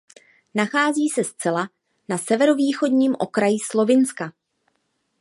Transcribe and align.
Nachází 0.55 1.09
se 1.09 1.23
zcela 1.23 1.69
na 2.09 2.17
severovýchodním 2.17 3.15
okraji 3.19 3.57
Slovinska. 3.63 4.33